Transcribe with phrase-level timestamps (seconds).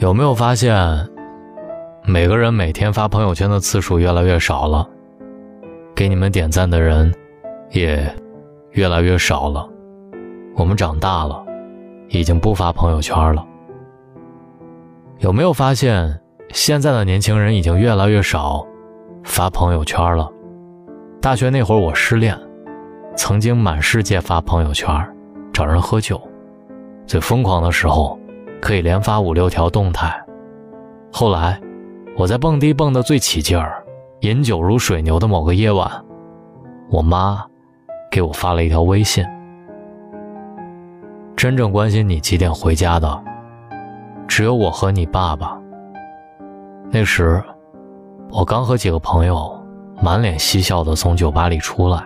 [0.00, 0.74] 有没有发现，
[2.06, 4.88] 每个人每天发朋友圈的次数越来越少了，
[5.94, 7.14] 给你们点赞的人
[7.68, 8.10] 也
[8.70, 9.68] 越来越少了。
[10.56, 11.44] 我们长大了，
[12.08, 13.46] 已经不发朋友圈了。
[15.18, 18.66] 有没有发现，现在的年轻人已经越来越少
[19.22, 20.26] 发朋友圈了？
[21.20, 22.34] 大学那会儿我失恋，
[23.18, 24.88] 曾经满世界发朋友圈，
[25.52, 26.18] 找人喝酒，
[27.06, 28.18] 最疯狂的时候。
[28.60, 30.14] 可以连发五六条动态。
[31.12, 31.60] 后来，
[32.16, 33.82] 我在蹦迪蹦得最起劲儿，
[34.20, 35.90] 饮酒如水牛的某个夜晚，
[36.90, 37.44] 我妈
[38.10, 39.24] 给我发了一条微信。
[41.36, 43.24] 真正关心你几点回家的，
[44.28, 45.58] 只有我和你爸爸。
[46.90, 47.42] 那时，
[48.30, 49.50] 我刚和几个朋友
[50.02, 52.04] 满脸嬉笑地从酒吧里出来，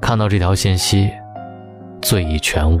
[0.00, 1.10] 看到这条信息，
[2.00, 2.80] 醉意全无。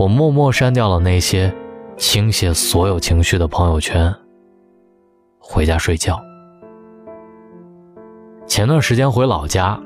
[0.00, 1.54] 我默默删掉了那些
[1.98, 4.10] 倾泻所有情绪的朋友圈，
[5.38, 6.18] 回家睡觉。
[8.46, 9.78] 前段时间回老家，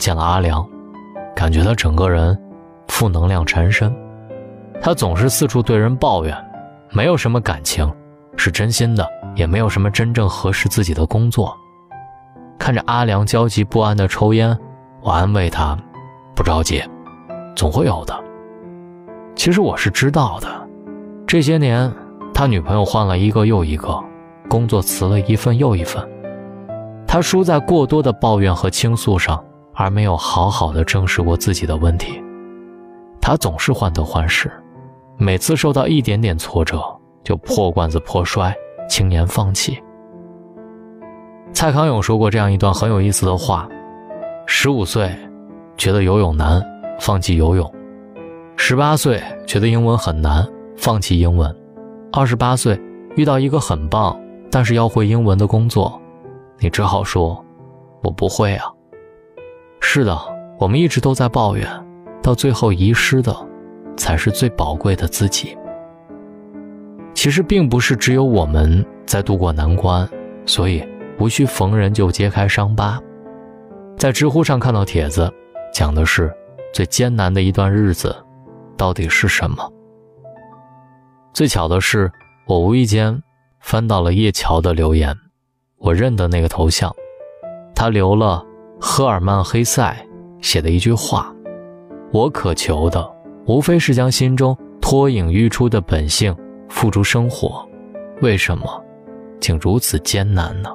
[0.00, 0.68] 见了阿良，
[1.32, 2.36] 感觉他整个人
[2.88, 3.94] 负能量缠身。
[4.80, 6.36] 他总是四处对人抱怨，
[6.90, 7.88] 没有什么感情
[8.36, 11.56] 是真心的，也没有什么真正合适自己的工作。
[12.58, 14.58] 看着阿良焦急不安的抽烟，
[15.02, 15.78] 我安慰他
[16.34, 16.82] ：“不着急，
[17.54, 18.21] 总会有的。”
[19.42, 20.46] 其实我是知道的，
[21.26, 21.92] 这些年
[22.32, 24.00] 他女朋友换了一个又一个，
[24.48, 26.00] 工作辞了一份又一份，
[27.08, 32.22] 他输在过多的抱怨和倾诉上，而没有好好的正视过自己的问题。
[33.20, 34.48] 他总是患得患失，
[35.18, 36.80] 每次受到一点点挫折
[37.24, 38.54] 就破罐子破摔，
[38.88, 39.76] 轻言放弃。
[41.52, 43.68] 蔡康永说过这样一段很有意思的话：
[44.46, 45.10] 十五岁
[45.76, 46.64] 觉得游泳难，
[47.00, 47.68] 放弃游泳。
[48.64, 50.46] 十八岁觉得英文很难，
[50.76, 51.50] 放弃英文；
[52.12, 52.80] 二十八岁
[53.16, 54.16] 遇到一个很棒
[54.52, 56.00] 但是要会英文的工作，
[56.60, 57.44] 你只好说
[58.04, 58.66] ：“我不会啊。”
[59.82, 60.16] 是的，
[60.60, 61.68] 我们一直都在抱怨，
[62.22, 63.36] 到最后遗失的
[63.96, 65.58] 才是最宝贵的自己。
[67.14, 70.08] 其实并不是只有我们在度过难关，
[70.46, 70.86] 所以
[71.18, 72.96] 无需逢人就揭开伤疤。
[73.98, 75.28] 在知乎上看到帖子，
[75.74, 76.32] 讲的是
[76.72, 78.14] 最艰难的一段日子。
[78.82, 79.72] 到底是什么？
[81.32, 82.10] 最巧的是，
[82.48, 83.22] 我无意间
[83.60, 85.16] 翻到了叶乔的留言，
[85.78, 86.92] 我认得那个头像，
[87.76, 88.44] 他留了
[88.80, 89.96] 赫尔曼·黑塞
[90.40, 91.32] 写的一句话
[92.12, 93.08] ：“我渴求的，
[93.46, 96.36] 无非是将心中脱颖欲出的本性
[96.68, 97.64] 付诸生活，
[98.20, 98.84] 为什么，
[99.38, 100.68] 竟如此艰难呢？”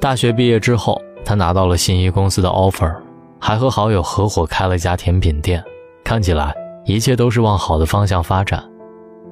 [0.00, 2.94] 大学毕业之后，他拿到了信宜公司的 offer，
[3.40, 5.60] 还和好友合伙开了一家甜品店。
[6.06, 8.62] 看起来一切都是往好的方向发展，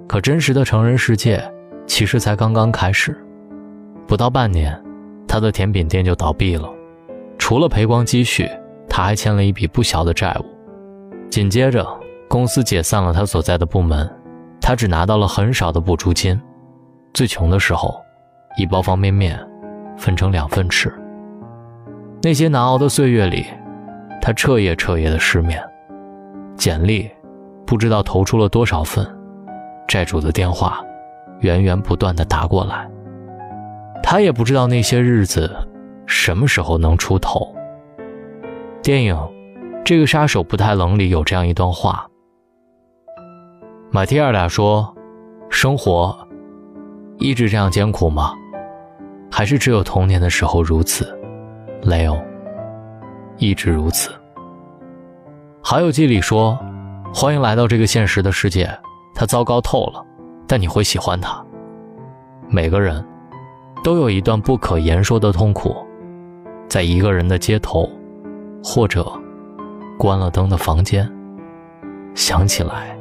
[0.09, 1.41] 可真实的成人世界
[1.87, 3.17] 其实才刚刚开始。
[4.09, 4.77] 不到半年，
[5.29, 6.69] 他的甜品店就倒闭了，
[7.39, 8.51] 除了赔光积蓄，
[8.89, 10.45] 他还欠了一笔不小的债务。
[11.31, 11.87] 紧接着，
[12.29, 14.13] 公司解散了他所在的部门，
[14.61, 16.37] 他只拿到了很少的补助金。
[17.13, 18.03] 最穷的时候，
[18.59, 19.39] 一包方便面
[19.97, 20.93] 分成两份吃。
[22.21, 23.47] 那些难熬的岁月里，
[24.21, 25.63] 他彻夜彻夜的失眠。
[26.57, 27.11] 简历
[27.67, 29.07] 不知道投出了多少份，
[29.89, 30.83] 债主的电话
[31.41, 32.89] 源源不断的打过来。
[34.03, 35.51] 他也不知道那些日子
[36.07, 37.55] 什么时候能出头。
[38.83, 39.15] 电影
[39.85, 42.07] 《这个杀手不太冷》里有这样一段话：
[43.91, 44.95] 马蒂尔达说
[45.49, 46.17] ：“生活
[47.19, 48.35] 一直这样艰苦吗？
[49.31, 51.19] 还是只有童年的时候如此？”
[51.83, 52.17] 雷欧
[53.39, 54.11] 一直如此。
[55.67, 56.59] 好友记里说
[57.15, 58.71] ：“欢迎来到这个现实的世界，
[59.15, 60.05] 他糟糕透了，
[60.47, 61.43] 但你会喜欢他。
[62.51, 63.03] 每个人
[63.83, 65.75] 都有一段不可言说的痛苦，
[66.69, 67.89] 在一个人的街头，
[68.63, 69.11] 或者
[69.99, 71.11] 关了灯的房间，
[72.15, 72.95] 想起来，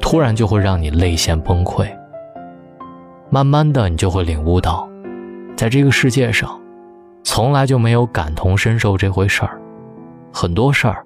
[0.00, 1.84] 突然就会让你泪腺崩溃。
[3.28, 4.88] 慢慢的，你就会领悟到，
[5.56, 6.60] 在这个世界上，
[7.24, 9.60] 从来就没有感同身受这回事儿，
[10.32, 11.04] 很多事儿。”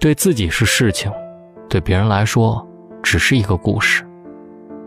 [0.00, 1.12] 对自己是事情，
[1.68, 2.66] 对别人来说
[3.02, 4.02] 只是一个故事。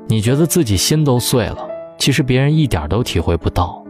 [0.07, 1.67] 你觉得自己心都碎了，
[1.99, 3.81] 其实别人一点都体会不到。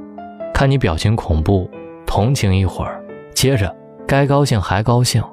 [0.53, 1.69] 看你表情恐怖，
[2.05, 3.01] 同情一会儿，
[3.33, 3.73] 接着
[4.05, 5.23] 该高兴还高兴。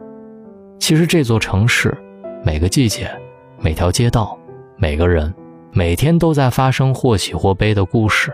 [0.78, 1.92] 其实这座城市，
[2.44, 3.10] 每个季节，
[3.58, 4.38] 每条街道，
[4.76, 5.34] 每个人，
[5.72, 8.32] 每天都在发生或喜或悲的故事。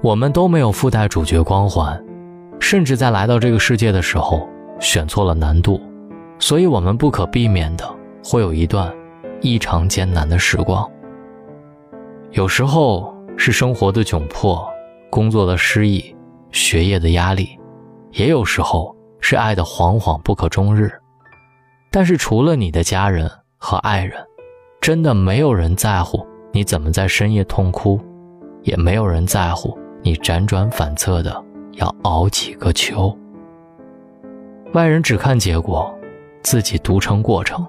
[0.00, 2.00] 我们都没有附带主角光环，
[2.60, 4.48] 甚至在来到这个世界的时候
[4.78, 5.80] 选错了难度。
[6.38, 7.84] 所以，我们不可避免的
[8.24, 8.94] 会有一段
[9.40, 10.88] 异常艰难的时光。
[12.30, 14.66] 有时候是生活的窘迫，
[15.10, 16.14] 工作的失意，
[16.52, 17.58] 学业的压力，
[18.12, 20.92] 也有时候是爱的惶惶不可终日。
[21.90, 24.14] 但是除了你的家人和爱人，
[24.80, 27.98] 真的没有人在乎你怎么在深夜痛哭，
[28.62, 33.16] 也没有人在乎你辗转反侧的要熬几个秋。
[34.74, 35.97] 外人只看结果，
[36.42, 37.66] 自己独成过程，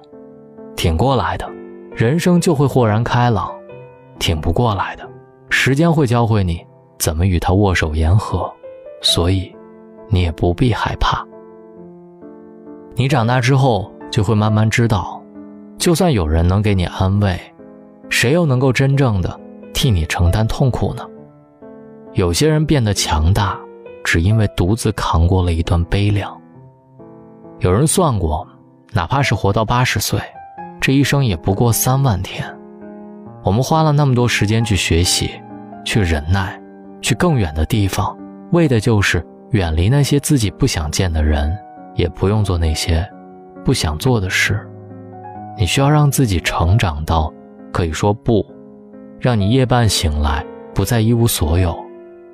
[0.76, 1.50] 挺过来的，
[1.94, 3.50] 人生就会豁然开朗；
[4.20, 5.08] 挺不过来的，
[5.50, 6.66] 时间会教会你
[6.98, 8.52] 怎么与他握手言和。
[9.02, 9.56] 所以，
[10.10, 11.26] 你也不必害怕。
[12.96, 13.92] 你长大之后。
[14.12, 15.22] 就会慢慢知道，
[15.78, 17.40] 就算有人能给你安慰，
[18.10, 19.40] 谁又能够真正的
[19.72, 21.08] 替你承担痛苦呢？
[22.14, 23.56] 有些人变得强大，
[24.04, 26.36] 只因为独自扛过了一段悲凉。
[27.60, 28.48] 有人算过，
[28.92, 30.20] 哪怕是活到八十岁，
[30.82, 32.44] 这一生也不过三万天。
[33.44, 35.32] 我们花了那么多时间去学习，
[35.86, 36.60] 去忍耐，
[37.02, 38.18] 去更远的地方，
[38.52, 41.58] 为的就是远离那些自己不想见的人，
[41.96, 43.08] 也不用做那些。
[43.64, 44.68] 不想做的事，
[45.58, 47.32] 你需要让自己成长到
[47.72, 48.44] 可以说不，
[49.20, 50.44] 让你夜半醒来
[50.74, 51.78] 不再一无所有，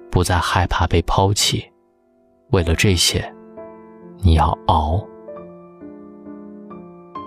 [0.10, 1.66] 不再害怕被抛弃。
[2.52, 3.30] 为了这些，
[4.22, 5.04] 你要熬。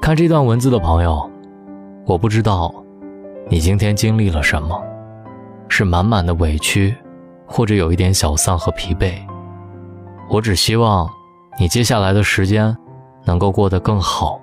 [0.09, 1.31] 看这段文字的朋友，
[2.07, 2.75] 我不知道
[3.51, 4.83] 你今天经历了什么，
[5.69, 6.97] 是满满的委屈，
[7.47, 9.13] 或者有一点小丧和疲惫。
[10.31, 11.07] 我只希望
[11.61, 12.75] 你接下来的时间。
[13.27, 14.41] 能够过得更好。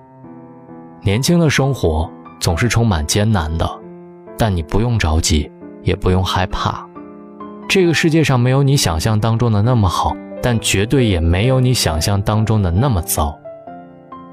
[1.02, 2.08] 年轻的生活
[2.38, 3.68] 总是充满艰难的，
[4.38, 5.50] 但你不用着急，
[5.82, 6.88] 也不用害怕。
[7.68, 13.36] 这个世界上没有你想象当中的那么好，但绝对也没有你想象当中的那么糟。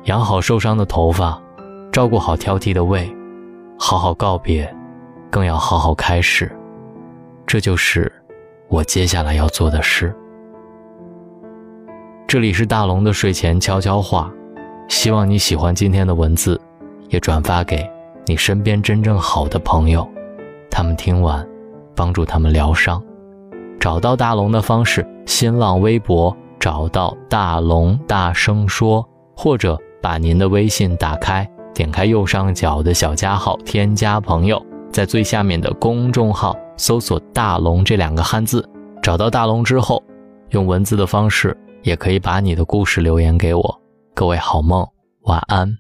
[0.06, 1.42] 养好受伤的头发，
[1.90, 3.10] 照顾好挑剔的胃，
[3.80, 4.70] 好好告别，
[5.30, 6.52] 更要好好开始。
[7.48, 8.12] 这就是
[8.68, 10.14] 我接下来要做的事。
[12.28, 14.30] 这里是大龙的睡前悄悄话。
[14.90, 16.60] 希望你喜欢今天的文字，
[17.08, 17.90] 也转发给
[18.26, 20.06] 你身边真正好的朋友，
[20.70, 21.48] 他们听完，
[21.96, 23.02] 帮助他们疗伤。
[23.80, 34.62] 找到大龙的方式：新浪微博找到大龙，大声说，或者把您的微信打开，点开右上角的小加号，添加朋友，
[34.92, 38.70] 在最下面的公众号搜索“大龙”这两个汉字。
[39.02, 40.04] 找到大龙之后，
[40.50, 43.82] 用文字的方式也可以把你的故事留言给我。
[44.14, 44.86] 各位好梦，
[45.22, 45.78] 晚安。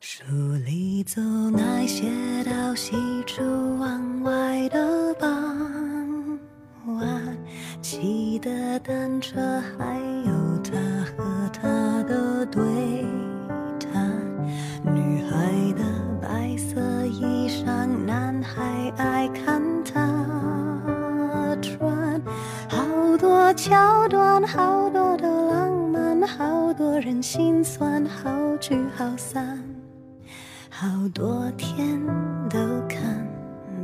[0.00, 0.22] 书
[0.66, 2.04] 里走那些
[2.44, 2.92] 到西
[3.24, 3.42] 出
[3.78, 6.38] 望外的傍
[6.98, 7.38] 晚，
[7.80, 9.40] 骑的单车，
[9.78, 10.72] 还有他
[11.16, 12.62] 和她的对
[23.56, 29.62] 桥段，好多的浪漫，好多人心酸，好聚好散，
[30.68, 32.00] 好多天
[32.50, 32.58] 都
[32.88, 33.26] 看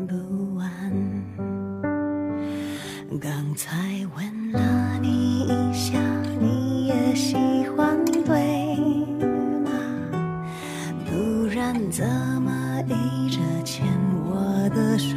[0.09, 0.69] 不完。
[3.21, 3.77] 刚才
[4.17, 5.99] 吻了你一下，
[6.41, 7.37] 你也喜
[7.77, 8.77] 欢对
[9.61, 9.71] 吗？
[11.07, 12.05] 不然怎
[12.43, 13.87] 么一直牵
[14.27, 15.17] 我的手？